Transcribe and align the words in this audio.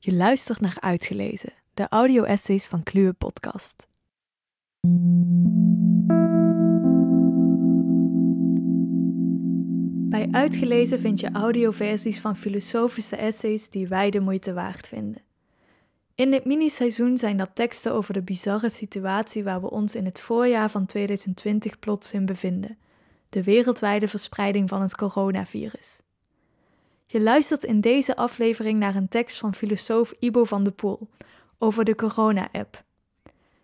Je 0.00 0.12
luistert 0.14 0.60
naar 0.60 0.76
Uitgelezen, 0.80 1.52
de 1.74 1.88
audio-essays 1.88 2.66
van 2.66 2.82
Kluwe 2.82 3.12
Podcast. 3.12 3.86
Bij 10.08 10.28
Uitgelezen 10.30 11.00
vind 11.00 11.20
je 11.20 11.30
audioversies 11.32 12.20
van 12.20 12.36
filosofische 12.36 13.16
essays 13.16 13.70
die 13.70 13.88
wij 13.88 14.10
de 14.10 14.20
moeite 14.20 14.52
waard 14.52 14.88
vinden. 14.88 15.22
In 16.14 16.30
dit 16.30 16.44
miniseizoen 16.44 17.18
zijn 17.18 17.36
dat 17.36 17.50
teksten 17.54 17.92
over 17.92 18.12
de 18.12 18.22
bizarre 18.22 18.70
situatie 18.70 19.44
waar 19.44 19.60
we 19.60 19.70
ons 19.70 19.94
in 19.94 20.04
het 20.04 20.20
voorjaar 20.20 20.70
van 20.70 20.86
2020 20.86 21.78
plots 21.78 22.12
in 22.12 22.26
bevinden: 22.26 22.78
de 23.28 23.42
wereldwijde 23.42 24.08
verspreiding 24.08 24.68
van 24.68 24.82
het 24.82 24.96
coronavirus. 24.96 26.00
Je 27.10 27.20
luistert 27.20 27.64
in 27.64 27.80
deze 27.80 28.16
aflevering 28.16 28.78
naar 28.78 28.94
een 28.94 29.08
tekst 29.08 29.38
van 29.38 29.54
filosoof 29.54 30.14
Ibo 30.18 30.44
van 30.44 30.64
de 30.64 30.70
Poel 30.70 31.08
over 31.58 31.84
de 31.84 31.94
corona-app. 31.94 32.84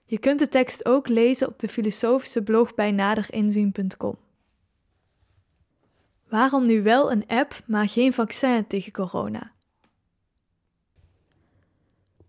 Je 0.05 0.19
kunt 0.19 0.39
de 0.39 0.48
tekst 0.48 0.87
ook 0.87 1.09
lezen 1.09 1.49
op 1.49 1.59
de 1.59 1.69
filosofische 1.69 2.43
blog 2.43 2.75
bij 2.75 2.91
naderinzien.com. 2.91 4.16
Waarom 6.29 6.66
nu 6.66 6.83
wel 6.83 7.12
een 7.12 7.27
app, 7.27 7.62
maar 7.66 7.88
geen 7.88 8.12
vaccin 8.12 8.66
tegen 8.66 8.93
corona? 8.93 9.52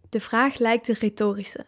De 0.09 0.19
vraag 0.19 0.57
lijkt 0.57 0.85
de 0.85 0.93
retorische. 0.93 1.65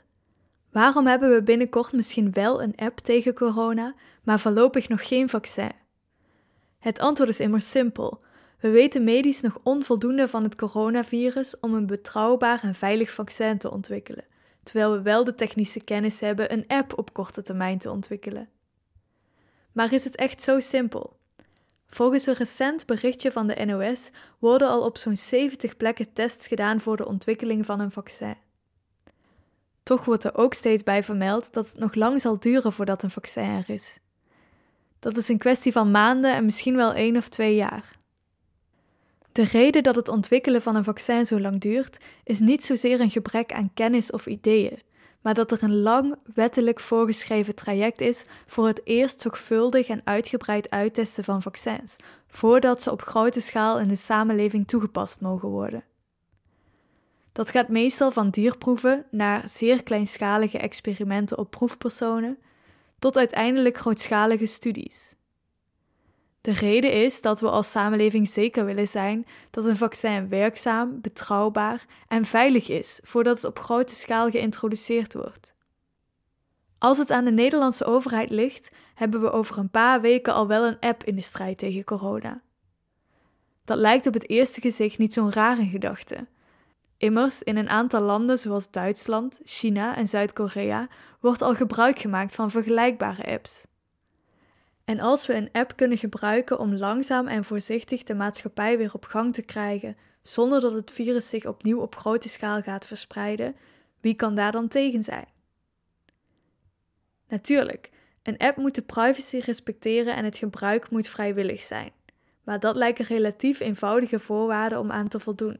Waarom 0.72 1.08
hebben 1.08 1.34
we 1.34 1.44
binnenkort 1.44 1.92
misschien 1.92 2.32
wel 2.32 2.62
een 2.62 2.76
app 2.76 2.98
tegen 2.98 3.34
corona, 3.34 3.96
maar 4.24 4.40
voorlopig 4.40 4.90
nog 4.90 5.08
geen 5.08 5.30
vaccin? 5.30 5.72
Het 6.80 7.00
antwoord 7.00 7.30
is 7.30 7.40
immers 7.40 7.70
simpel. 7.70 8.26
We 8.60 8.70
weten 8.70 9.04
medisch 9.04 9.42
nog 9.42 9.60
onvoldoende 9.64 10.28
van 10.28 10.44
het 10.44 10.56
coronavirus 10.56 11.60
om 11.60 11.74
een 11.74 11.86
betrouwbaar 11.86 12.64
en 12.64 12.76
veilig 12.76 13.12
vaccin 13.12 13.58
te 13.58 13.72
ontwikkelen, 13.72 14.26
terwijl 14.64 14.92
we 14.92 15.02
wel 15.02 15.24
de 15.24 15.36
technische 15.36 15.84
kennis 15.84 16.20
hebben 16.20 16.54
een 16.54 16.68
app 16.68 16.98
op 16.98 17.14
korte 17.14 17.42
termijn 17.42 17.78
te 17.78 17.92
ontwikkelen. 17.92 18.50
Maar 19.72 19.94
is 19.94 20.04
het 20.04 20.16
echt 20.16 20.42
zo 20.42 20.60
simpel? 20.60 21.18
Volgens 21.90 22.26
een 22.26 22.34
recent 22.34 22.86
berichtje 22.86 23.32
van 23.32 23.48
de 23.48 23.66
NOS 23.66 24.10
worden 24.40 24.68
al 24.68 24.82
op 24.86 24.98
zo'n 24.98 25.18
70 25.18 25.78
plekken 25.78 26.14
tests 26.14 26.48
gedaan 26.48 26.80
voor 26.80 26.98
de 26.98 27.08
ontwikkeling 27.08 27.66
van 27.66 27.80
een 27.80 27.92
vaccin. 27.92 28.36
Toch 29.84 30.06
wordt 30.06 30.24
er 30.24 30.38
ook 30.38 30.54
steeds 30.54 30.84
bij 30.84 31.04
vermeld 31.04 31.54
dat 31.54 31.68
het 31.68 31.80
nog 31.80 31.96
lang 31.96 32.22
zal 32.22 32.40
duren 32.40 32.74
voordat 32.74 33.04
een 33.04 33.12
vaccin 33.12 33.50
er 33.50 33.70
is. 33.70 34.00
Dat 35.00 35.18
is 35.18 35.28
een 35.28 35.38
kwestie 35.38 35.72
van 35.72 35.92
maanden 35.92 36.36
en 36.36 36.46
misschien 36.46 36.76
wel 36.76 36.94
één 36.94 37.18
of 37.18 37.30
twee 37.30 37.56
jaar. 37.56 37.97
De 39.38 39.44
reden 39.44 39.84
dat 39.84 39.96
het 39.96 40.08
ontwikkelen 40.08 40.62
van 40.62 40.76
een 40.76 40.84
vaccin 40.84 41.26
zo 41.26 41.40
lang 41.40 41.62
duurt, 41.62 41.98
is 42.24 42.40
niet 42.40 42.64
zozeer 42.64 43.00
een 43.00 43.10
gebrek 43.10 43.54
aan 43.54 43.72
kennis 43.74 44.12
of 44.12 44.26
ideeën, 44.26 44.80
maar 45.22 45.34
dat 45.34 45.52
er 45.52 45.64
een 45.64 45.82
lang 45.82 46.16
wettelijk 46.34 46.80
voorgeschreven 46.80 47.56
traject 47.56 48.02
is 48.02 48.26
voor 48.48 48.68
het 48.68 48.82
eerst 48.84 49.22
zorgvuldig 49.22 49.88
en 49.88 50.02
uitgebreid 50.04 50.70
uittesten 50.70 51.24
van 51.24 51.42
vaccins, 51.42 51.96
voordat 52.28 52.82
ze 52.82 52.92
op 52.92 53.02
grote 53.02 53.42
schaal 53.42 53.80
in 53.80 53.88
de 53.88 53.96
samenleving 53.96 54.68
toegepast 54.68 55.22
mogen 55.22 55.50
worden. 55.50 55.84
Dat 57.32 57.52
gaat 57.52 57.70
meestal 57.70 58.12
van 58.12 58.30
dierproeven 58.30 59.06
naar 59.12 59.50
zeer 59.50 59.84
kleinschalige 59.84 60.58
experimenten 60.58 61.38
op 61.38 61.52
proefpersonen, 61.52 62.38
tot 63.00 63.18
uiteindelijk 63.18 63.78
grootschalige 63.78 64.46
studies. 64.46 65.17
De 66.42 66.52
reden 66.52 66.92
is 66.92 67.22
dat 67.22 67.40
we 67.40 67.50
als 67.50 67.72
samenleving 67.72 68.28
zeker 68.28 68.66
willen 68.66 68.88
zijn 68.88 69.26
dat 69.50 69.66
een 69.66 69.78
vaccin 69.78 70.30
werkzaam, 70.30 71.02
betrouwbaar 71.02 71.86
en 72.08 72.26
veilig 72.26 72.70
is 72.70 73.00
voordat 73.04 73.36
het 73.36 73.46
op 73.46 73.60
grote 73.60 73.96
schaal 73.96 74.30
geïntroduceerd 74.30 75.14
wordt. 75.14 75.56
Als 76.78 76.98
het 76.98 77.12
aan 77.12 77.26
de 77.26 77.32
Nederlandse 77.32 77.86
overheid 77.86 78.30
ligt, 78.30 78.70
hebben 78.94 79.22
we 79.22 79.32
over 79.32 79.58
een 79.58 79.70
paar 79.70 80.02
weken 80.02 80.34
al 80.34 80.48
wel 80.48 80.66
een 80.66 80.80
app 80.80 81.04
in 81.04 81.16
de 81.16 81.22
strijd 81.22 81.58
tegen 81.58 81.84
corona. 81.84 82.42
Dat 83.66 83.78
lijkt 83.78 84.08
op 84.08 84.14
het 84.14 84.30
eerste 84.30 84.62
gezicht 84.62 84.98
niet 84.98 85.14
zo'n 85.14 85.32
rare 85.32 85.66
gedachte. 85.66 86.28
Immers, 86.98 87.44
in 87.44 87.58
een 87.58 87.70
aantal 87.70 88.02
landen 88.02 88.38
zoals 88.38 88.72
Duitsland, 88.72 89.40
China 89.44 89.96
en 89.96 90.08
Zuid-Korea 90.08 90.88
wordt 91.20 91.42
al 91.42 91.56
gebruik 91.56 92.00
gemaakt 92.00 92.36
van 92.36 92.52
vergelijkbare 92.52 93.32
apps. 93.32 93.66
En 94.88 95.00
als 95.00 95.26
we 95.26 95.34
een 95.34 95.50
app 95.52 95.76
kunnen 95.76 95.98
gebruiken 95.98 96.60
om 96.60 96.76
langzaam 96.76 97.28
en 97.28 97.44
voorzichtig 97.44 98.04
de 98.04 98.14
maatschappij 98.14 98.78
weer 98.78 98.94
op 98.94 99.06
gang 99.06 99.34
te 99.34 99.42
krijgen, 99.42 99.98
zonder 100.22 100.62
dat 100.62 100.74
het 100.74 100.92
virus 100.92 101.30
zich 101.30 101.46
opnieuw 101.46 101.80
op 101.80 101.96
grote 101.96 102.30
schaal 102.30 102.62
gaat 102.62 102.86
verspreiden, 102.86 103.56
wie 104.00 104.14
kan 104.14 104.36
daar 104.36 104.52
dan 104.52 104.68
tegen 104.68 105.04
zijn? 105.04 105.28
Natuurlijk, 107.28 107.90
een 108.24 108.38
app 108.38 108.58
moet 108.58 108.76
de 108.76 108.82
privacy 108.82 109.38
respecteren 109.38 110.16
en 110.16 110.26
het 110.26 110.38
gebruik 110.38 110.90
moet 110.90 111.08
vrijwillig 111.08 111.62
zijn, 111.62 111.92
maar 112.44 112.60
dat 112.60 112.76
lijken 112.76 113.06
relatief 113.06 113.60
eenvoudige 113.60 114.20
voorwaarden 114.20 114.80
om 114.80 114.92
aan 114.92 115.08
te 115.08 115.20
voldoen. 115.20 115.60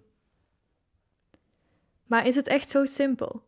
Maar 2.06 2.28
is 2.28 2.36
het 2.36 2.48
echt 2.48 2.70
zo 2.70 2.86
simpel? 2.86 3.44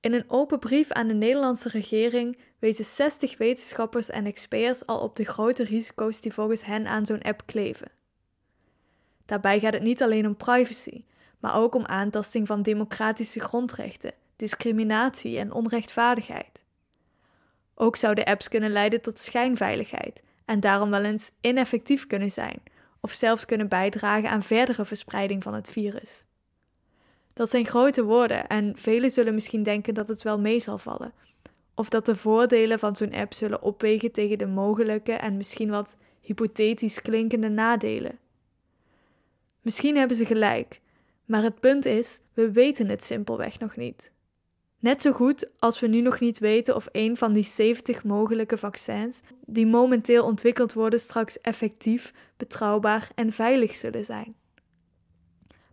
In 0.00 0.12
een 0.12 0.30
open 0.30 0.58
brief 0.58 0.90
aan 0.90 1.06
de 1.08 1.14
Nederlandse 1.14 1.68
regering 1.68 2.38
wezen 2.58 2.84
60 2.84 3.38
wetenschappers 3.38 4.10
en 4.10 4.26
experts 4.26 4.86
al 4.86 5.00
op 5.00 5.16
de 5.16 5.24
grote 5.24 5.64
risico's 5.64 6.20
die 6.20 6.32
volgens 6.32 6.64
hen 6.64 6.86
aan 6.86 7.06
zo'n 7.06 7.22
app 7.22 7.42
kleven. 7.46 7.90
Daarbij 9.26 9.60
gaat 9.60 9.72
het 9.72 9.82
niet 9.82 10.02
alleen 10.02 10.26
om 10.26 10.36
privacy, 10.36 11.04
maar 11.38 11.54
ook 11.54 11.74
om 11.74 11.86
aantasting 11.86 12.46
van 12.46 12.62
democratische 12.62 13.40
grondrechten, 13.40 14.12
discriminatie 14.36 15.38
en 15.38 15.52
onrechtvaardigheid. 15.52 16.64
Ook 17.74 17.96
zouden 17.96 18.24
apps 18.24 18.48
kunnen 18.48 18.70
leiden 18.70 19.00
tot 19.00 19.18
schijnveiligheid 19.18 20.22
en 20.44 20.60
daarom 20.60 20.90
wel 20.90 21.04
eens 21.04 21.30
ineffectief 21.40 22.06
kunnen 22.06 22.30
zijn, 22.30 22.62
of 23.00 23.12
zelfs 23.12 23.44
kunnen 23.44 23.68
bijdragen 23.68 24.30
aan 24.30 24.42
verdere 24.42 24.84
verspreiding 24.84 25.42
van 25.42 25.54
het 25.54 25.70
virus. 25.70 26.24
Dat 27.40 27.50
zijn 27.50 27.66
grote 27.66 28.04
woorden 28.04 28.46
en 28.46 28.76
velen 28.76 29.10
zullen 29.10 29.34
misschien 29.34 29.62
denken 29.62 29.94
dat 29.94 30.08
het 30.08 30.22
wel 30.22 30.38
mee 30.38 30.60
zal 30.60 30.78
vallen. 30.78 31.12
Of 31.74 31.88
dat 31.88 32.06
de 32.06 32.16
voordelen 32.16 32.78
van 32.78 32.96
zo'n 32.96 33.14
app 33.14 33.34
zullen 33.34 33.62
opwegen 33.62 34.12
tegen 34.12 34.38
de 34.38 34.46
mogelijke 34.46 35.12
en 35.12 35.36
misschien 35.36 35.70
wat 35.70 35.96
hypothetisch 36.20 37.02
klinkende 37.02 37.48
nadelen. 37.48 38.18
Misschien 39.60 39.96
hebben 39.96 40.16
ze 40.16 40.24
gelijk, 40.24 40.80
maar 41.24 41.42
het 41.42 41.60
punt 41.60 41.84
is, 41.84 42.20
we 42.34 42.50
weten 42.50 42.88
het 42.88 43.04
simpelweg 43.04 43.58
nog 43.58 43.76
niet. 43.76 44.12
Net 44.78 45.02
zo 45.02 45.12
goed 45.12 45.50
als 45.58 45.80
we 45.80 45.86
nu 45.86 46.00
nog 46.00 46.20
niet 46.20 46.38
weten 46.38 46.76
of 46.76 46.88
een 46.92 47.16
van 47.16 47.32
die 47.32 47.44
70 47.44 48.04
mogelijke 48.04 48.58
vaccins 48.58 49.20
die 49.46 49.66
momenteel 49.66 50.24
ontwikkeld 50.24 50.72
worden 50.72 51.00
straks 51.00 51.40
effectief, 51.40 52.12
betrouwbaar 52.36 53.10
en 53.14 53.32
veilig 53.32 53.74
zullen 53.74 54.04
zijn. 54.04 54.39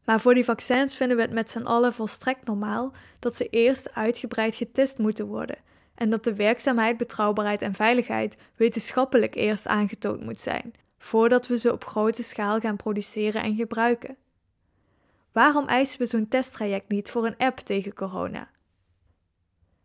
Maar 0.07 0.21
voor 0.21 0.33
die 0.33 0.45
vaccins 0.45 0.95
vinden 0.95 1.17
we 1.17 1.23
het 1.23 1.31
met 1.31 1.49
z'n 1.49 1.63
allen 1.63 1.93
volstrekt 1.93 2.45
normaal 2.45 2.93
dat 3.19 3.35
ze 3.35 3.49
eerst 3.49 3.93
uitgebreid 3.93 4.55
getest 4.55 4.97
moeten 4.97 5.25
worden 5.27 5.57
en 5.95 6.09
dat 6.09 6.23
de 6.23 6.35
werkzaamheid, 6.35 6.97
betrouwbaarheid 6.97 7.61
en 7.61 7.73
veiligheid 7.73 8.37
wetenschappelijk 8.55 9.35
eerst 9.35 9.67
aangetoond 9.67 10.23
moet 10.23 10.39
zijn, 10.39 10.73
voordat 10.97 11.47
we 11.47 11.57
ze 11.57 11.71
op 11.71 11.85
grote 11.85 12.23
schaal 12.23 12.59
gaan 12.59 12.75
produceren 12.75 13.43
en 13.43 13.55
gebruiken. 13.55 14.17
Waarom 15.31 15.67
eisen 15.67 15.99
we 15.99 16.05
zo'n 16.05 16.27
testtraject 16.27 16.89
niet 16.89 17.11
voor 17.11 17.25
een 17.25 17.37
app 17.37 17.57
tegen 17.57 17.93
corona? 17.93 18.49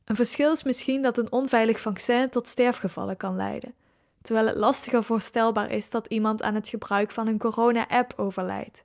Een 0.05 0.16
verschil 0.16 0.53
is 0.53 0.62
misschien 0.62 1.03
dat 1.03 1.19
een 1.19 1.32
onveilig 1.32 1.81
vaccin 1.81 2.28
tot 2.28 2.47
sterfgevallen 2.47 3.16
kan 3.16 3.37
leiden, 3.37 3.75
terwijl 4.21 4.47
het 4.47 4.56
lastiger 4.56 5.05
voorstelbaar 5.05 5.71
is 5.71 5.91
dat 5.91 6.06
iemand 6.06 6.43
aan 6.43 6.55
het 6.55 6.69
gebruik 6.69 7.11
van 7.11 7.27
een 7.27 7.38
corona-app 7.38 8.12
overlijdt. 8.16 8.84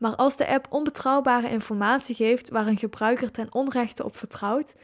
Maar 0.00 0.16
als 0.16 0.36
de 0.36 0.48
app 0.48 0.66
onbetrouwbare 0.70 1.50
informatie 1.50 2.14
geeft 2.14 2.48
waar 2.48 2.66
een 2.66 2.78
gebruiker 2.78 3.30
ten 3.30 3.54
onrechte 3.54 4.04
op 4.04 4.16
vertrouwt, 4.16 4.74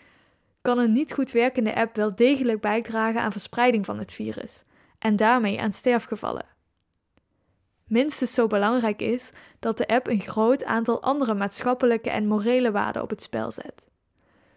kan 0.62 0.78
een 0.78 0.92
niet 0.92 1.12
goed 1.12 1.30
werkende 1.30 1.74
app 1.74 1.96
wel 1.96 2.14
degelijk 2.14 2.60
bijdragen 2.60 3.20
aan 3.20 3.32
verspreiding 3.32 3.84
van 3.84 3.98
het 3.98 4.12
virus 4.12 4.64
en 4.98 5.16
daarmee 5.16 5.60
aan 5.60 5.72
sterfgevallen. 5.72 6.44
Minstens 7.86 8.34
zo 8.34 8.46
belangrijk 8.46 9.00
is 9.00 9.30
dat 9.58 9.78
de 9.78 9.86
app 9.86 10.06
een 10.06 10.20
groot 10.20 10.64
aantal 10.64 11.02
andere 11.02 11.34
maatschappelijke 11.34 12.10
en 12.10 12.26
morele 12.26 12.70
waarden 12.70 13.02
op 13.02 13.10
het 13.10 13.22
spel 13.22 13.52
zet. 13.52 13.88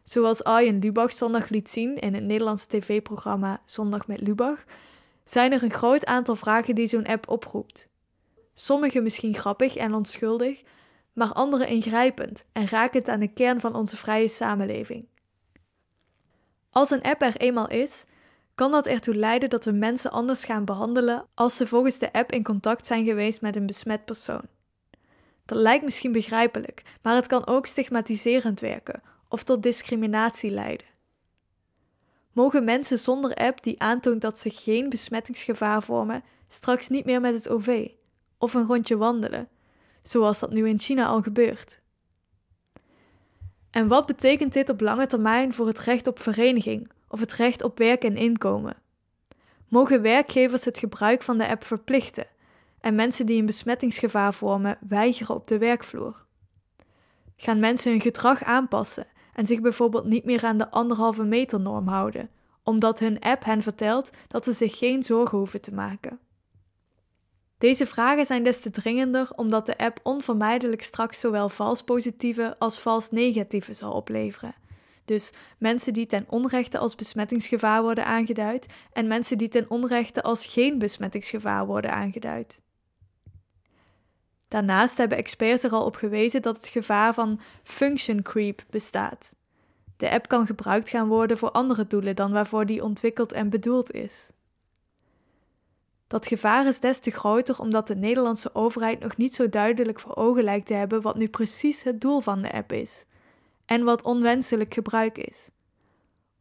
Zoals 0.03 0.43
Arjen 0.43 0.79
Lubach 0.79 1.13
zondag 1.13 1.49
liet 1.49 1.69
zien 1.69 1.95
in 1.95 2.13
het 2.13 2.23
Nederlandse 2.23 2.67
tv-programma 2.67 3.61
Zondag 3.65 4.07
met 4.07 4.21
Lubach, 4.21 4.63
zijn 5.23 5.51
er 5.51 5.63
een 5.63 5.71
groot 5.71 6.05
aantal 6.05 6.35
vragen 6.35 6.75
die 6.75 6.87
zo'n 6.87 7.05
app 7.07 7.29
oproept. 7.29 7.88
Sommige 8.61 9.01
misschien 9.01 9.35
grappig 9.35 9.75
en 9.75 9.93
onschuldig, 9.93 10.61
maar 11.13 11.33
andere 11.33 11.67
ingrijpend 11.67 12.45
en 12.51 12.67
rakend 12.67 13.07
aan 13.07 13.19
de 13.19 13.33
kern 13.33 13.59
van 13.59 13.75
onze 13.75 13.97
vrije 13.97 14.27
samenleving. 14.27 15.07
Als 16.69 16.89
een 16.89 17.01
app 17.01 17.21
er 17.21 17.37
eenmaal 17.37 17.69
is, 17.69 18.05
kan 18.55 18.71
dat 18.71 18.87
ertoe 18.87 19.15
leiden 19.15 19.49
dat 19.49 19.65
we 19.65 19.71
mensen 19.71 20.11
anders 20.11 20.45
gaan 20.45 20.65
behandelen 20.65 21.25
als 21.33 21.55
ze 21.55 21.67
volgens 21.67 21.97
de 21.97 22.13
app 22.13 22.31
in 22.31 22.43
contact 22.43 22.87
zijn 22.87 23.05
geweest 23.05 23.41
met 23.41 23.55
een 23.55 23.65
besmet 23.65 24.05
persoon. 24.05 24.43
Dat 25.45 25.57
lijkt 25.57 25.83
misschien 25.83 26.11
begrijpelijk, 26.11 26.83
maar 27.01 27.15
het 27.15 27.27
kan 27.27 27.47
ook 27.47 27.65
stigmatiserend 27.65 28.59
werken 28.59 29.01
of 29.29 29.43
tot 29.43 29.63
discriminatie 29.63 30.51
leiden. 30.51 30.87
Mogen 32.31 32.63
mensen 32.63 32.99
zonder 32.99 33.33
app 33.33 33.63
die 33.63 33.81
aantoont 33.81 34.21
dat 34.21 34.39
ze 34.39 34.49
geen 34.49 34.89
besmettingsgevaar 34.89 35.83
vormen, 35.83 36.23
straks 36.47 36.87
niet 36.87 37.05
meer 37.05 37.21
met 37.21 37.33
het 37.33 37.49
OV 37.49 37.97
of 38.39 38.53
een 38.53 38.65
rondje 38.65 38.97
wandelen, 38.97 39.47
zoals 40.01 40.39
dat 40.39 40.51
nu 40.51 40.67
in 40.67 40.79
China 40.79 41.05
al 41.05 41.21
gebeurt? 41.21 41.81
En 43.69 43.87
wat 43.87 44.05
betekent 44.05 44.53
dit 44.53 44.69
op 44.69 44.81
lange 44.81 45.05
termijn 45.05 45.53
voor 45.53 45.67
het 45.67 45.79
recht 45.79 46.07
op 46.07 46.19
vereniging 46.19 46.91
of 47.07 47.19
het 47.19 47.33
recht 47.33 47.63
op 47.63 47.77
werk 47.77 48.03
en 48.03 48.17
inkomen? 48.17 48.77
Mogen 49.67 50.01
werkgevers 50.01 50.65
het 50.65 50.77
gebruik 50.77 51.23
van 51.23 51.37
de 51.37 51.47
app 51.47 51.63
verplichten 51.63 52.27
en 52.79 52.95
mensen 52.95 53.25
die 53.25 53.39
een 53.39 53.45
besmettingsgevaar 53.45 54.33
vormen 54.33 54.77
weigeren 54.87 55.35
op 55.35 55.47
de 55.47 55.57
werkvloer? 55.57 56.25
Gaan 57.35 57.59
mensen 57.59 57.91
hun 57.91 58.01
gedrag 58.01 58.43
aanpassen 58.43 59.07
en 59.33 59.47
zich 59.47 59.61
bijvoorbeeld 59.61 60.05
niet 60.05 60.25
meer 60.25 60.43
aan 60.43 60.57
de 60.57 60.71
anderhalve 60.71 61.23
meter 61.23 61.59
norm 61.59 61.87
houden, 61.87 62.29
omdat 62.63 62.99
hun 62.99 63.19
app 63.19 63.43
hen 63.43 63.61
vertelt 63.61 64.09
dat 64.27 64.45
ze 64.45 64.53
zich 64.53 64.77
geen 64.77 65.03
zorgen 65.03 65.37
hoeven 65.37 65.61
te 65.61 65.73
maken? 65.73 66.19
Deze 67.59 67.85
vragen 67.85 68.25
zijn 68.25 68.43
des 68.43 68.61
te 68.61 68.69
dringender 68.69 69.29
omdat 69.35 69.65
de 69.65 69.77
app 69.77 69.99
onvermijdelijk 70.03 70.83
straks 70.83 71.19
zowel 71.19 71.49
vals 71.49 71.81
positieve 71.81 72.55
als 72.59 72.79
vals 72.79 73.11
negatieve 73.11 73.73
zal 73.73 73.91
opleveren. 73.91 74.55
Dus 75.05 75.31
mensen 75.57 75.93
die 75.93 76.05
ten 76.05 76.25
onrechte 76.29 76.77
als 76.77 76.95
besmettingsgevaar 76.95 77.81
worden 77.81 78.05
aangeduid 78.05 78.65
en 78.93 79.07
mensen 79.07 79.37
die 79.37 79.49
ten 79.49 79.69
onrechte 79.69 80.21
als 80.21 80.45
geen 80.45 80.79
besmettingsgevaar 80.79 81.65
worden 81.65 81.91
aangeduid. 81.91 82.61
Daarnaast 84.47 84.97
hebben 84.97 85.17
experts 85.17 85.63
er 85.63 85.71
al 85.71 85.85
op 85.85 85.95
gewezen 85.95 86.41
dat 86.41 86.57
het 86.57 86.67
gevaar 86.67 87.13
van 87.13 87.39
function 87.63 88.21
creep 88.21 88.63
bestaat. 88.69 89.33
De 89.97 90.09
app 90.09 90.27
kan 90.27 90.45
gebruikt 90.45 90.89
gaan 90.89 91.07
worden 91.07 91.37
voor 91.37 91.51
andere 91.51 91.87
doelen 91.87 92.15
dan 92.15 92.31
waarvoor 92.31 92.65
die 92.65 92.83
ontwikkeld 92.83 93.31
en 93.31 93.49
bedoeld 93.49 93.91
is. 93.91 94.29
Dat 96.09 96.27
gevaar 96.27 96.67
is 96.67 96.79
des 96.79 96.99
te 96.99 97.11
groter 97.11 97.59
omdat 97.59 97.87
de 97.87 97.95
Nederlandse 97.95 98.55
overheid 98.55 98.99
nog 98.99 99.17
niet 99.17 99.33
zo 99.33 99.49
duidelijk 99.49 99.99
voor 99.99 100.15
ogen 100.15 100.43
lijkt 100.43 100.67
te 100.67 100.73
hebben 100.73 101.01
wat 101.01 101.15
nu 101.15 101.27
precies 101.27 101.83
het 101.83 102.01
doel 102.01 102.21
van 102.21 102.41
de 102.41 102.51
app 102.51 102.71
is 102.71 103.05
en 103.65 103.83
wat 103.83 104.03
onwenselijk 104.03 104.73
gebruik 104.73 105.17
is. 105.17 105.49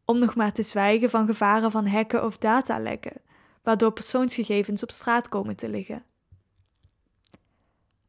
Om 0.05 0.19
nog 0.19 0.35
maar 0.35 0.53
te 0.53 0.63
zwijgen 0.63 1.09
van 1.09 1.25
gevaren 1.25 1.71
van 1.71 1.87
hacken 1.87 2.25
of 2.25 2.37
datalekken, 2.37 3.21
waardoor 3.63 3.91
persoonsgegevens 3.91 4.83
op 4.83 4.91
straat 4.91 5.29
komen 5.29 5.55
te 5.55 5.69
liggen. 5.69 6.03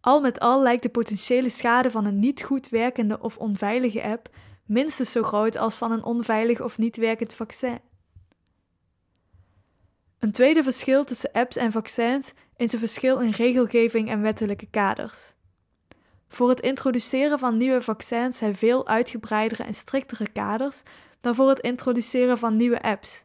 Al 0.01 0.21
met 0.21 0.41
al 0.41 0.63
lijkt 0.63 0.83
de 0.83 0.89
potentiële 0.89 1.49
schade 1.49 1.91
van 1.91 2.05
een 2.05 2.19
niet 2.19 2.43
goed 2.43 2.69
werkende 2.69 3.21
of 3.21 3.39
onveilige 3.39 4.03
app 4.03 4.29
minstens 4.65 5.13
zo 5.13 5.23
groot 5.23 5.57
als 5.57 5.75
van 5.75 5.93
een 5.93 6.05
onveilig 6.05 6.61
of 6.61 6.79
niet 6.79 6.97
werkend 6.97 7.35
vaccin. 7.35 7.90
Een 10.21 10.33
tweede 10.33 10.63
verschil 10.63 11.05
tussen 11.05 11.33
apps 11.33 11.57
en 11.57 11.73
vaccins 11.73 12.33
is 12.57 12.73
een 12.73 12.79
verschil 12.79 13.19
in 13.19 13.31
regelgeving 13.31 14.09
en 14.09 14.23
wettelijke 14.23 14.67
kaders. 14.71 15.35
Voor 16.29 16.49
het 16.49 16.61
introduceren 16.61 17.39
van 17.39 17.57
nieuwe 17.57 17.83
vaccins 17.83 18.39
zijn 18.39 18.57
veel 18.57 18.87
uitgebreidere 18.87 19.63
en 19.63 19.75
striktere 19.75 20.29
kaders 20.33 20.83
dan 21.21 21.35
voor 21.35 21.49
het 21.49 21.59
introduceren 21.59 22.39
van 22.39 22.57
nieuwe 22.57 22.83
apps. 22.83 23.25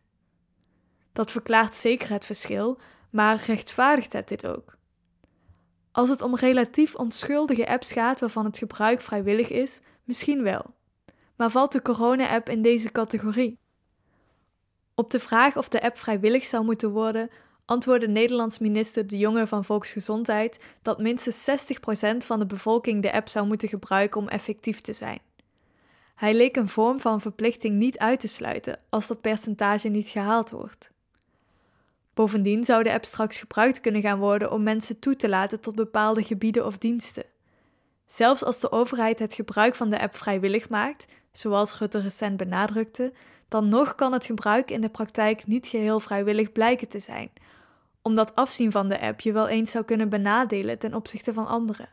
Dat 1.13 1.31
verklaart 1.31 1.75
zeker 1.75 2.09
het 2.09 2.25
verschil, 2.25 2.79
maar 3.09 3.43
rechtvaardigt 3.45 4.13
het 4.13 4.27
dit 4.27 4.47
ook? 4.47 4.77
Als 5.91 6.09
het 6.09 6.21
om 6.21 6.35
relatief 6.35 6.95
onschuldige 6.95 7.67
apps 7.67 7.91
gaat 7.91 8.19
waarvan 8.19 8.45
het 8.45 8.57
gebruik 8.57 9.01
vrijwillig 9.01 9.49
is, 9.49 9.79
misschien 10.03 10.43
wel. 10.43 10.73
Maar 11.35 11.49
valt 11.51 11.71
de 11.71 11.81
corona-app 11.81 12.49
in 12.49 12.61
deze 12.61 12.91
categorie? 12.91 13.59
Op 14.95 15.11
de 15.11 15.19
vraag 15.19 15.57
of 15.57 15.69
de 15.69 15.81
app 15.81 15.97
vrijwillig 15.97 16.45
zou 16.45 16.65
moeten 16.65 16.91
worden, 16.91 17.29
antwoordde 17.65 18.07
Nederlands 18.07 18.59
minister 18.59 19.07
De 19.07 19.17
Jonge 19.17 19.47
van 19.47 19.65
Volksgezondheid 19.65 20.59
dat 20.81 20.99
minstens 20.99 21.69
60% 21.73 22.17
van 22.17 22.39
de 22.39 22.45
bevolking 22.45 23.01
de 23.01 23.13
app 23.13 23.29
zou 23.29 23.47
moeten 23.47 23.69
gebruiken 23.69 24.21
om 24.21 24.27
effectief 24.27 24.81
te 24.81 24.93
zijn. 24.93 25.19
Hij 26.15 26.33
leek 26.33 26.55
een 26.55 26.67
vorm 26.67 26.99
van 26.99 27.21
verplichting 27.21 27.75
niet 27.75 27.97
uit 27.97 28.19
te 28.19 28.27
sluiten 28.27 28.79
als 28.89 29.07
dat 29.07 29.21
percentage 29.21 29.89
niet 29.89 30.07
gehaald 30.07 30.51
wordt. 30.51 30.91
Bovendien 32.13 32.63
zou 32.63 32.83
de 32.83 32.93
app 32.93 33.05
straks 33.05 33.39
gebruikt 33.39 33.81
kunnen 33.81 34.01
gaan 34.01 34.19
worden 34.19 34.51
om 34.51 34.63
mensen 34.63 34.99
toe 34.99 35.15
te 35.15 35.29
laten 35.29 35.61
tot 35.61 35.75
bepaalde 35.75 36.23
gebieden 36.23 36.65
of 36.65 36.77
diensten. 36.77 37.25
Zelfs 38.05 38.43
als 38.43 38.59
de 38.59 38.71
overheid 38.71 39.19
het 39.19 39.33
gebruik 39.33 39.75
van 39.75 39.89
de 39.89 39.99
app 39.99 40.15
vrijwillig 40.15 40.69
maakt, 40.69 41.05
zoals 41.31 41.79
Rutte 41.79 41.99
recent 41.99 42.37
benadrukte, 42.37 43.13
dan 43.47 43.69
nog 43.69 43.95
kan 43.95 44.13
het 44.13 44.25
gebruik 44.25 44.71
in 44.71 44.81
de 44.81 44.89
praktijk 44.89 45.47
niet 45.47 45.67
geheel 45.67 45.99
vrijwillig 45.99 46.51
blijken 46.51 46.87
te 46.87 46.99
zijn, 46.99 47.31
omdat 48.01 48.35
afzien 48.35 48.71
van 48.71 48.89
de 48.89 48.99
app 49.01 49.19
je 49.19 49.31
wel 49.31 49.47
eens 49.47 49.71
zou 49.71 49.85
kunnen 49.85 50.09
benadelen 50.09 50.79
ten 50.79 50.93
opzichte 50.93 51.33
van 51.33 51.47
anderen. 51.47 51.89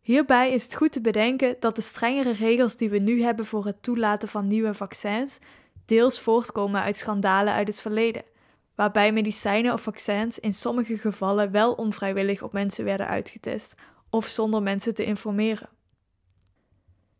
Hierbij 0.00 0.52
is 0.52 0.62
het 0.62 0.74
goed 0.74 0.92
te 0.92 1.00
bedenken 1.00 1.56
dat 1.60 1.76
de 1.76 1.82
strengere 1.82 2.32
regels 2.32 2.76
die 2.76 2.90
we 2.90 2.98
nu 2.98 3.22
hebben 3.22 3.46
voor 3.46 3.64
het 3.64 3.82
toelaten 3.82 4.28
van 4.28 4.46
nieuwe 4.46 4.74
vaccins 4.74 5.38
deels 5.84 6.20
voortkomen 6.20 6.82
uit 6.82 6.96
schandalen 6.96 7.52
uit 7.52 7.66
het 7.66 7.80
verleden, 7.80 8.24
waarbij 8.74 9.12
medicijnen 9.12 9.72
of 9.72 9.82
vaccins 9.82 10.38
in 10.38 10.54
sommige 10.54 10.98
gevallen 10.98 11.50
wel 11.50 11.72
onvrijwillig 11.72 12.42
op 12.42 12.52
mensen 12.52 12.84
werden 12.84 13.06
uitgetest 13.06 13.74
of 14.10 14.26
zonder 14.26 14.62
mensen 14.62 14.94
te 14.94 15.04
informeren. 15.04 15.68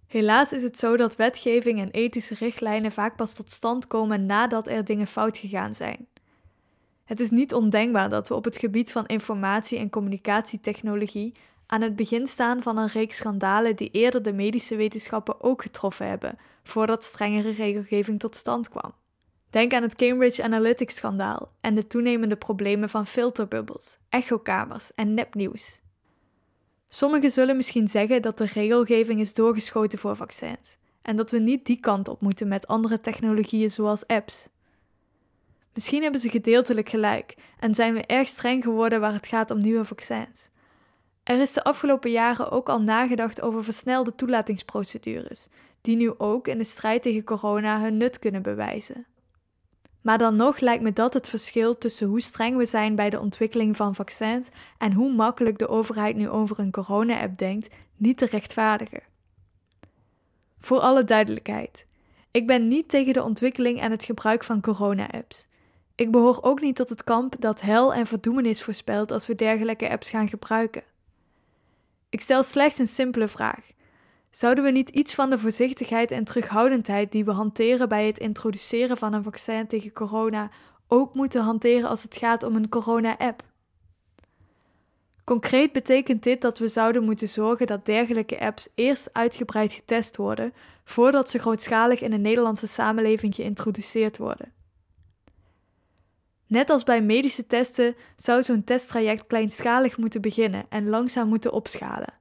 Helaas 0.07 0.53
is 0.53 0.63
het 0.63 0.79
zo 0.79 0.97
dat 0.97 1.17
wetgeving 1.17 1.81
en 1.81 1.91
ethische 1.91 2.35
richtlijnen 2.35 2.93
vaak 2.93 3.17
pas 3.17 3.35
tot 3.35 3.53
stand 3.53 3.87
komen 3.87 4.27
nadat 4.27 4.69
er 4.69 4.85
dingen 4.85 5.07
fout 5.07 5.37
gegaan 5.37 5.75
zijn. 5.75 6.07
Het 7.05 7.21
is 7.21 7.31
niet 7.31 7.55
ondenkbaar 7.55 8.11
dat 8.11 8.29
we 8.29 8.35
op 8.35 8.45
het 8.45 8.57
gebied 8.57 8.93
van 8.93 9.07
informatie- 9.07 9.79
en 9.79 9.91
communicatietechnologie 9.91 11.35
aan 11.67 11.81
het 11.81 11.97
begin 11.97 12.27
staan 12.27 12.63
van 12.63 12.77
een 12.79 12.89
reeks 12.89 13.17
schandalen 13.17 13.77
die 13.77 13.91
eerder 13.91 14.23
de 14.23 14.33
medische 14.33 14.77
wetenschappen 14.77 15.43
ook 15.43 15.63
getroffen 15.63 16.09
hebben, 16.09 16.39
voordat 16.63 17.05
strengere 17.05 17.51
regelgeving 17.51 18.21
tot 18.21 18.37
stand 18.37 18.69
kwam. 18.69 18.93
Denk 19.53 19.73
aan 19.73 19.83
het 19.83 19.95
Cambridge 19.95 20.43
Analytics-schandaal 20.43 21.53
en 21.61 21.75
de 21.75 21.87
toenemende 21.87 22.37
problemen 22.37 22.89
van 22.89 23.07
filterbubbels, 23.07 23.99
echokamers 24.09 24.95
en 24.95 25.15
nepnieuws. 25.15 25.81
Sommigen 26.89 27.31
zullen 27.31 27.57
misschien 27.57 27.89
zeggen 27.89 28.23
dat 28.23 28.39
de 28.39 28.45
regelgeving 28.45 29.21
is 29.21 29.35
doorgeschoten 29.35 29.99
voor 29.99 30.17
vaccins 30.17 30.77
en 31.03 31.17
dat 31.17 31.31
we 31.31 31.39
niet 31.39 31.67
die 31.67 31.81
kant 31.81 32.09
op 32.09 32.21
moeten 32.21 32.49
met 32.49 32.67
andere 32.67 33.01
technologieën 33.01 33.71
zoals 33.71 34.07
apps. 34.07 34.49
Misschien 35.75 36.03
hebben 36.03 36.21
ze 36.21 36.29
gedeeltelijk 36.29 36.89
gelijk 36.89 37.35
en 37.59 37.75
zijn 37.75 37.95
we 37.95 38.07
erg 38.07 38.29
streng 38.29 38.63
geworden 38.63 39.01
waar 39.01 39.13
het 39.13 39.27
gaat 39.27 39.51
om 39.51 39.61
nieuwe 39.61 39.85
vaccins. 39.85 40.49
Er 41.23 41.41
is 41.41 41.53
de 41.53 41.65
afgelopen 41.65 42.11
jaren 42.11 42.51
ook 42.51 42.69
al 42.69 42.83
nagedacht 42.83 43.41
over 43.41 43.65
versnelde 43.65 44.15
toelatingsprocedures, 44.15 45.47
die 45.81 45.97
nu 45.97 46.15
ook 46.19 46.49
in 46.49 46.59
de 46.59 46.65
strijd 46.65 47.03
tegen 47.03 47.25
corona 47.25 47.81
hun 47.81 47.97
nut 47.97 48.19
kunnen 48.19 48.43
bewijzen. 48.43 49.07
Maar 50.03 50.19
dan 50.19 50.37
nog 50.37 50.61
lijkt 50.61 50.83
me 50.83 50.93
dat 50.93 51.15
het 51.15 51.29
verschil 51.29 51.79
tussen 51.79 52.07
hoe 52.07 52.21
streng 52.21 52.57
we 52.57 52.65
zijn 52.65 52.95
bij 52.95 53.11
de 53.11 53.21
ontwikkeling 53.21 53.77
van 53.77 53.95
vaccins 53.95 54.49
en 54.79 54.93
hoe 54.93 55.13
makkelijk 55.13 55.59
de 55.59 55.69
overheid 55.69 56.17
nu 56.17 56.29
over 56.29 56.59
een 56.59 56.71
corona-app 56.71 57.39
denkt, 57.39 57.75
niet 57.97 58.19
te 58.19 58.27
rechtvaardigen. 58.27 59.03
Voor 60.59 60.79
alle 60.81 61.05
duidelijkheid, 61.05 61.87
ik 62.31 62.47
ben 62.47 62.69
niet 62.69 62.89
tegen 62.89 63.13
de 63.13 63.23
ontwikkeling 63.23 63.81
en 63.81 63.91
het 63.91 64.05
gebruik 64.05 64.45
van 64.45 64.61
corona-apps. 64.61 65.47
Ik 65.95 66.11
behoor 66.11 66.39
ook 66.43 66.61
niet 66.61 66.77
tot 66.77 66.89
het 66.89 67.05
kamp 67.05 67.35
dat 67.39 67.61
hel 67.61 67.95
en 67.95 68.07
verdoemenis 68.07 68.63
voorspelt 68.63 69.11
als 69.11 69.27
we 69.27 69.35
dergelijke 69.35 69.89
apps 69.89 70.11
gaan 70.11 70.29
gebruiken. 70.29 70.83
Ik 72.09 72.21
stel 72.21 72.43
slechts 72.43 72.79
een 72.79 72.89
simpele 72.89 73.29
vraag. 73.29 73.72
Zouden 74.33 74.65
we 74.65 74.71
niet 74.71 74.89
iets 74.89 75.15
van 75.15 75.31
de 75.31 75.39
voorzichtigheid 75.39 76.11
en 76.11 76.25
terughoudendheid 76.25 77.13
die 77.13 77.25
we 77.25 77.31
hanteren 77.31 77.89
bij 77.89 78.07
het 78.07 78.19
introduceren 78.19 78.97
van 78.97 79.13
een 79.13 79.23
vaccin 79.23 79.67
tegen 79.67 79.93
corona 79.93 80.51
ook 80.87 81.15
moeten 81.15 81.43
hanteren 81.43 81.89
als 81.89 82.03
het 82.03 82.17
gaat 82.17 82.43
om 82.43 82.57
een 82.57 82.69
corona-app? 82.69 83.43
Concreet 85.25 85.73
betekent 85.73 86.23
dit 86.23 86.41
dat 86.41 86.59
we 86.59 86.69
zouden 86.69 87.05
moeten 87.05 87.29
zorgen 87.29 87.67
dat 87.67 87.87
dergelijke 87.87 88.41
apps 88.41 88.69
eerst 88.75 89.09
uitgebreid 89.13 89.73
getest 89.73 90.17
worden 90.17 90.53
voordat 90.85 91.31
ze 91.31 91.39
grootschalig 91.39 92.01
in 92.01 92.11
de 92.11 92.19
Nederlandse 92.19 92.67
samenleving 92.67 93.35
geïntroduceerd 93.35 94.19
worden. 94.19 94.53
Net 96.47 96.71
als 96.71 96.83
bij 96.83 97.03
medische 97.03 97.47
testen 97.47 97.97
zou 98.17 98.43
zo'n 98.43 98.65
testtraject 98.65 99.27
kleinschalig 99.27 99.97
moeten 99.97 100.21
beginnen 100.21 100.65
en 100.69 100.89
langzaam 100.89 101.29
moeten 101.29 101.53
opschalen. 101.53 102.21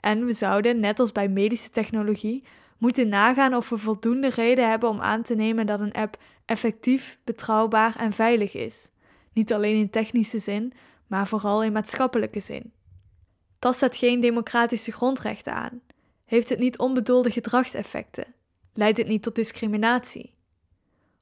En 0.00 0.24
we 0.24 0.32
zouden, 0.32 0.80
net 0.80 1.00
als 1.00 1.12
bij 1.12 1.28
medische 1.28 1.70
technologie, 1.70 2.44
moeten 2.78 3.08
nagaan 3.08 3.54
of 3.54 3.68
we 3.68 3.78
voldoende 3.78 4.28
reden 4.28 4.68
hebben 4.68 4.88
om 4.88 5.00
aan 5.00 5.22
te 5.22 5.34
nemen 5.34 5.66
dat 5.66 5.80
een 5.80 5.92
app 5.92 6.16
effectief, 6.44 7.18
betrouwbaar 7.24 7.96
en 7.96 8.12
veilig 8.12 8.54
is. 8.54 8.90
Niet 9.32 9.52
alleen 9.52 9.76
in 9.76 9.90
technische 9.90 10.38
zin, 10.38 10.72
maar 11.06 11.26
vooral 11.26 11.62
in 11.62 11.72
maatschappelijke 11.72 12.40
zin. 12.40 12.72
Tast 13.58 13.80
het 13.80 13.96
geen 13.96 14.20
democratische 14.20 14.92
grondrechten 14.92 15.52
aan? 15.52 15.80
Heeft 16.24 16.48
het 16.48 16.58
niet 16.58 16.78
onbedoelde 16.78 17.30
gedragseffecten? 17.30 18.34
Leidt 18.74 18.98
het 18.98 19.08
niet 19.08 19.22
tot 19.22 19.34
discriminatie? 19.34 20.32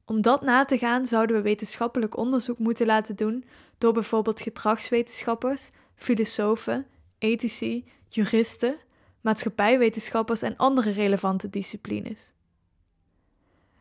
Om 0.05 0.23
dat 0.23 0.43
na 0.43 0.65
te 0.65 0.79
gaan 0.79 1.07
zouden 1.07 1.37
we 1.37 1.43
wetenschappelijk 1.43 2.17
onderzoek 2.17 2.59
moeten 2.59 2.87
laten 2.87 3.17
doen 3.17 3.45
door 3.79 3.93
bijvoorbeeld 3.93 4.41
gedragswetenschappers, 4.41 5.71
filosofen, 5.95 6.87
ethici, 7.19 7.85
juristen, 8.09 8.77
maatschappijwetenschappers 9.21 10.43
en 10.43 10.57
andere 10.57 10.91
relevante 10.91 11.51
disciplines. 11.51 12.33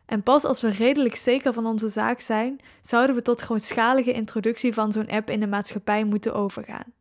En 0.06 0.22
pas 0.22 0.44
als 0.44 0.60
we 0.60 0.68
redelijk 0.68 1.16
zeker 1.16 1.52
van 1.52 1.66
onze 1.66 1.88
zaak 1.88 2.20
zijn, 2.20 2.60
zouden 2.82 3.16
we 3.16 3.22
tot 3.22 3.40
grootschalige 3.40 4.12
introductie 4.12 4.74
van 4.74 4.92
zo'n 4.92 5.08
app 5.08 5.30
in 5.30 5.40
de 5.40 5.46
maatschappij 5.46 6.04
moeten 6.04 6.34
overgaan. 6.34 6.92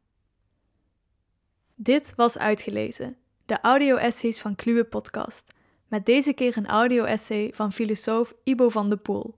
Dit 1.76 2.14
was 2.16 2.38
uitgelezen, 2.38 3.18
de 3.46 3.62
audio-essays 3.62 4.40
van 4.40 4.56
Kluwe 4.56 4.84
Podcast, 4.84 5.54
met 5.88 6.06
deze 6.06 6.34
keer 6.34 6.58
een 6.58 6.68
audio-essay 6.68 7.52
van 7.54 7.72
filosoof 7.72 8.34
Ibo 8.44 8.70
van 8.70 8.90
de 8.90 8.98
Poel. 8.98 9.36